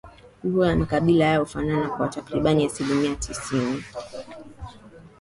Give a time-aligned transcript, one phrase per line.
[0.43, 3.83] Lugha za Makabila hayo kufanana kwa Takribani Asilimia tisini